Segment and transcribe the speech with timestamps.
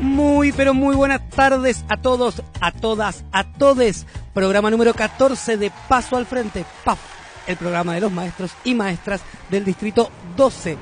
[0.00, 4.06] Muy, pero muy buenas tardes a todos, a todas, a todes.
[4.32, 6.98] Programa número 14 de Paso al Frente, PAF,
[7.46, 10.78] el programa de los maestros y maestras del Distrito 12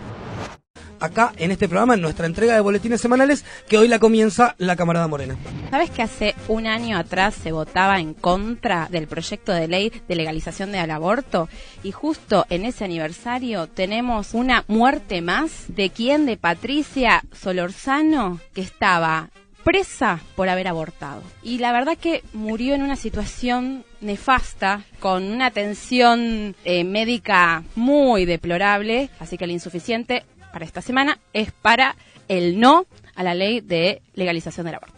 [1.01, 4.77] acá en este programa, en nuestra entrega de boletines semanales, que hoy la comienza la
[4.77, 5.37] camarada Morena.
[5.71, 10.17] ¿Sabes que hace un año atrás se votaba en contra del proyecto de ley de
[10.17, 11.49] legalización del aborto?
[11.83, 18.61] Y justo en ese aniversario tenemos una muerte más de quien, de Patricia Solorzano, que
[18.61, 19.31] estaba
[19.65, 21.23] presa por haber abortado.
[21.43, 28.25] Y la verdad que murió en una situación nefasta, con una atención eh, médica muy
[28.25, 30.25] deplorable, así que el insuficiente
[30.59, 31.95] para esta semana es para
[32.27, 34.97] el no a la ley de legalización del aborto.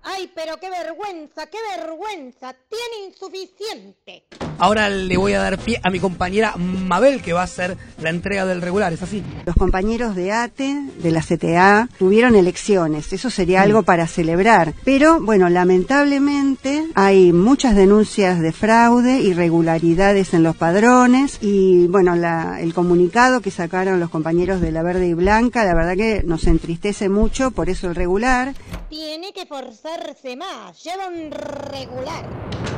[0.00, 2.54] ¡Ay, pero qué vergüenza, qué vergüenza!
[2.68, 4.22] Tiene insuficiente.
[4.62, 8.10] Ahora le voy a dar pie a mi compañera Mabel, que va a hacer la
[8.10, 9.20] entrega del regular, ¿es así?
[9.44, 13.12] Los compañeros de ATE, de la CTA, tuvieron elecciones.
[13.12, 14.72] Eso sería algo para celebrar.
[14.84, 22.60] Pero, bueno, lamentablemente hay muchas denuncias de fraude, irregularidades en los padrones y, bueno, la,
[22.60, 26.46] el comunicado que sacaron los compañeros de la Verde y Blanca, la verdad que nos
[26.46, 28.54] entristece mucho, por eso el regular.
[28.88, 30.80] Tiene que forzarse más.
[30.84, 32.71] Lleva un regular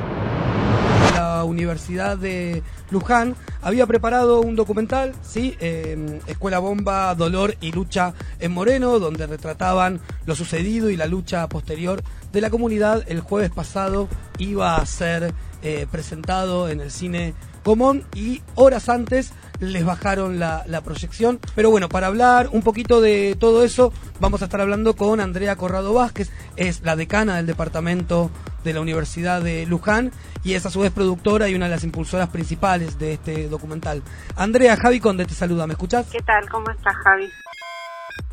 [1.14, 5.56] la Universidad de Luján había preparado un documental, ¿sí?
[5.60, 11.48] Eh, Escuela Bomba, Dolor y Lucha en Moreno, donde retrataban lo sucedido y la lucha
[11.48, 13.04] posterior de la comunidad.
[13.06, 17.34] El jueves pasado iba a ser eh, presentado en el cine
[17.64, 21.40] Común y horas antes les bajaron la, proyección.
[21.54, 25.56] Pero bueno, para hablar un poquito de todo eso, vamos a estar hablando con Andrea
[25.56, 28.30] Corrado Vázquez, es la decana del departamento
[28.64, 30.10] de la Universidad de Luján
[30.42, 34.02] y es a su vez productora y una de las impulsoras principales de este documental.
[34.36, 36.06] Andrea, Javi Conde te saluda, ¿me escuchas?
[36.10, 36.48] ¿Qué tal?
[36.48, 37.30] ¿Cómo estás, Javi?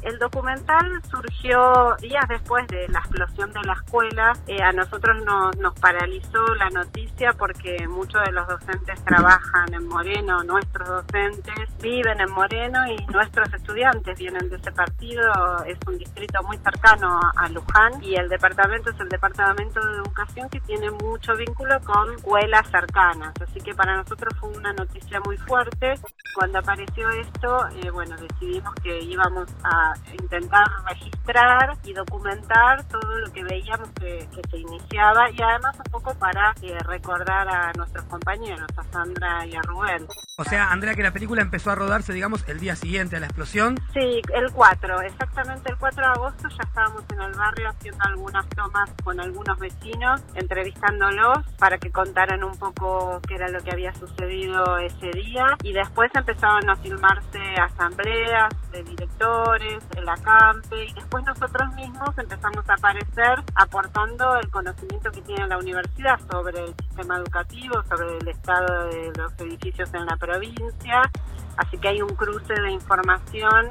[0.01, 4.33] El documental surgió días después de la explosión de la escuela.
[4.47, 5.23] Eh, a nosotros
[5.59, 12.19] nos paralizó la noticia porque muchos de los docentes trabajan en Moreno, nuestros docentes viven
[12.19, 15.31] en Moreno y nuestros estudiantes vienen de ese partido.
[15.65, 20.49] Es un distrito muy cercano a Luján y el departamento es el departamento de educación
[20.49, 23.33] que tiene mucho vínculo con escuelas cercanas.
[23.39, 25.93] Así que para nosotros fue una noticia muy fuerte.
[26.35, 33.31] Cuando apareció esto, eh, bueno, decidimos que íbamos a intentar registrar y documentar todo lo
[33.31, 38.67] que veíamos que, se iniciaba y además un poco para eh, recordar a nuestros compañeros,
[38.75, 40.07] a Sandra y a Rubén.
[40.37, 43.27] O sea, Andrea, que la película empezó a rodarse, digamos, el día siguiente a la
[43.27, 43.77] explosión.
[43.93, 48.47] Sí, el 4, exactamente el 4 de agosto ya estábamos en el barrio haciendo algunas
[48.49, 53.93] tomas con algunos vecinos, entrevistándolos para que contaran un poco qué era lo que había
[53.93, 60.93] sucedido ese día y después empezaron a filmarse asambleas de directores, en la campe y
[60.93, 66.75] después nosotros mismos empezamos a aparecer aportando el conocimiento que tiene la universidad sobre el
[66.75, 71.11] sistema educativo, sobre el estado de los edificios en la provincia.
[71.57, 73.67] Así que hay un cruce de información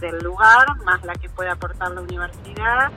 [0.00, 2.90] del lugar, más la que puede aportar la universidad.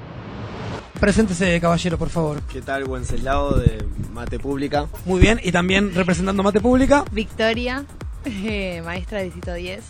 [1.00, 2.42] Preséntese, caballero, por favor.
[2.44, 2.84] ¿Qué tal?
[2.84, 4.88] Wenceslao de Mate Pública.
[5.06, 7.06] Muy bien, y también representando Mate Pública.
[7.12, 7.86] Victoria,
[8.26, 9.84] eh, maestra de Distrito 10.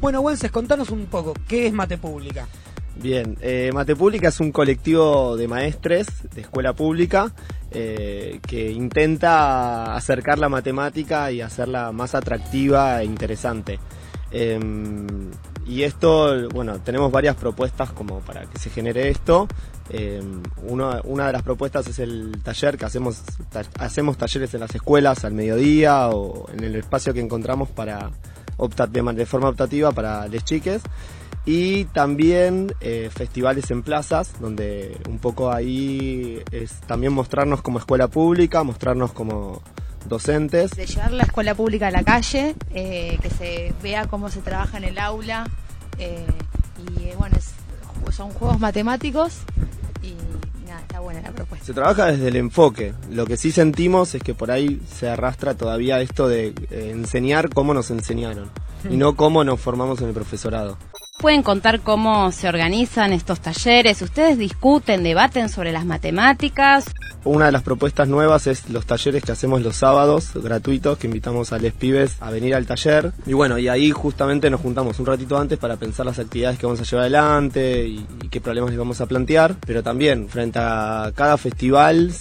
[0.00, 2.46] Bueno, Wences, contanos un poco, ¿qué es Mate Pública?
[2.96, 7.32] Bien, eh, Mate Pública es un colectivo de maestres de escuela pública
[7.70, 13.80] eh, que intenta acercar la matemática y hacerla más atractiva e interesante.
[14.30, 15.30] Em,
[15.66, 19.48] y esto, bueno, tenemos varias propuestas como para que se genere esto.
[19.90, 23.22] Em, una de las propuestas es el taller que hacemos,
[23.78, 28.10] hacemos talleres en las escuelas al mediodía o en el espacio que encontramos para
[28.56, 30.82] de forma optativa para les chiques
[31.46, 38.08] y también eh, festivales en plazas, donde un poco ahí es también mostrarnos como escuela
[38.08, 39.62] pública, mostrarnos como
[40.06, 40.70] docentes.
[40.70, 44.78] De llevar la escuela pública a la calle, eh, que se vea cómo se trabaja
[44.78, 45.46] en el aula,
[45.98, 46.26] eh,
[46.78, 47.36] y bueno,
[48.10, 49.40] son juegos matemáticos
[50.94, 51.66] está buena la propuesta.
[51.66, 52.94] Se trabaja desde el enfoque.
[53.10, 57.50] Lo que sí sentimos es que por ahí se arrastra todavía esto de eh, enseñar
[57.50, 58.48] cómo nos enseñaron
[58.88, 60.78] y no cómo nos formamos en el profesorado.
[61.18, 64.02] Pueden contar cómo se organizan estos talleres.
[64.02, 66.84] Ustedes discuten, debaten sobre las matemáticas.
[67.24, 71.52] Una de las propuestas nuevas es los talleres que hacemos los sábados gratuitos, que invitamos
[71.54, 73.12] a les pibes a venir al taller.
[73.26, 76.66] Y bueno, y ahí justamente nos juntamos un ratito antes para pensar las actividades que
[76.66, 79.56] vamos a llevar adelante y, qué problemas les vamos a plantear.
[79.66, 82.12] Pero también frente a cada festival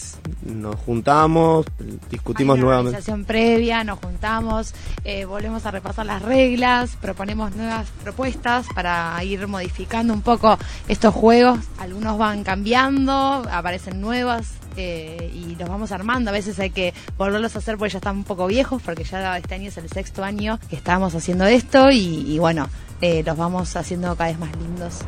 [0.46, 1.66] nos juntamos,
[2.10, 2.98] discutimos Hay una nuevamente.
[2.98, 4.74] organización previa, nos juntamos,
[5.04, 10.58] eh, volvemos a repasar las reglas, proponemos nuevas propuestas para ir modificando un poco
[10.88, 11.60] estos juegos.
[11.80, 16.30] Algunos van cambiando, aparecen nuevos eh, y los vamos armando.
[16.30, 19.38] A veces hay que volverlos a hacer porque ya están un poco viejos, porque ya
[19.38, 22.70] este año es el sexto año que estamos haciendo esto y, y bueno,
[23.02, 25.00] eh, los vamos haciendo cada vez más lindos.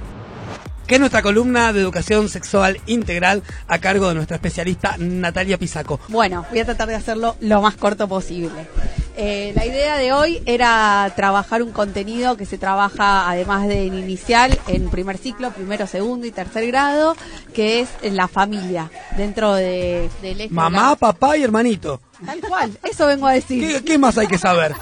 [0.87, 5.99] Que es nuestra columna de educación sexual integral a cargo de nuestra especialista Natalia Pisaco.
[6.09, 8.67] Bueno, voy a tratar de hacerlo lo más corto posible.
[9.17, 13.93] Eh, la idea de hoy era trabajar un contenido que se trabaja además de en
[13.93, 17.15] inicial, en primer ciclo, primero, segundo y tercer grado,
[17.53, 22.01] que es en la familia, dentro de, del Mamá, papá y hermanito.
[22.25, 23.65] Tal cual, eso vengo a decir.
[23.65, 24.73] ¿Qué, qué más hay que saber?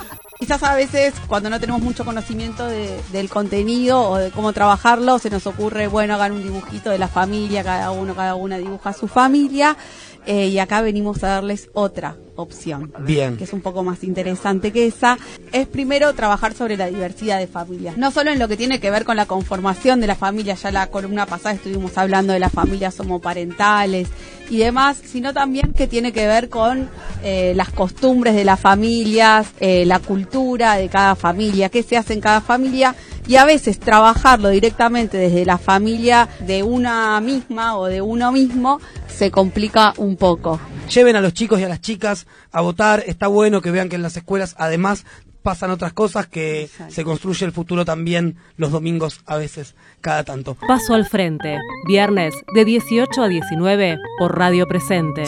[0.44, 5.18] Quizás a veces cuando no tenemos mucho conocimiento de- del contenido o de cómo trabajarlo,
[5.18, 8.92] se nos ocurre, bueno, hagan un dibujito de la familia, cada uno, cada una dibuja
[8.92, 9.78] su familia,
[10.26, 12.94] eh, y acá venimos a darles otra opción.
[13.00, 13.38] Bien.
[13.38, 15.18] Que es un poco más interesante que esa.
[15.52, 17.98] Es primero trabajar sobre la diversidad de familias.
[17.98, 20.72] No solo en lo que tiene que ver con la conformación de la familia, ya
[20.72, 24.08] la columna pasada estuvimos hablando de las familias homoparentales
[24.50, 26.90] y demás, sino también que tiene que ver con
[27.24, 32.14] eh, las costumbres de las familias, eh, la cultura de cada familia, qué se hace
[32.14, 32.96] en cada familia
[33.28, 38.80] y a veces trabajarlo directamente desde la familia de una misma o de uno mismo
[39.08, 40.60] se complica un poco.
[40.90, 43.04] Lleven a los chicos y a las chicas a votar.
[43.08, 45.06] Está bueno que vean que en las escuelas además
[45.42, 46.94] pasan otras cosas que Exacto.
[46.94, 50.56] se construye el futuro también los domingos a veces, cada tanto.
[50.68, 55.24] Paso al frente, viernes de 18 a 19 por Radio Presente.